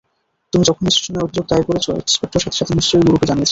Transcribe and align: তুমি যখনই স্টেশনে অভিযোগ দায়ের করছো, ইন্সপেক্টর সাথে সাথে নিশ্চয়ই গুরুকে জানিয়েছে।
তুমি 0.53 0.63
যখনই 0.69 0.91
স্টেশনে 0.91 1.19
অভিযোগ 1.21 1.45
দায়ের 1.47 1.65
করছো, 1.69 1.89
ইন্সপেক্টর 2.01 2.41
সাথে 2.43 2.57
সাথে 2.59 2.73
নিশ্চয়ই 2.73 3.05
গুরুকে 3.07 3.25
জানিয়েছে। 3.25 3.49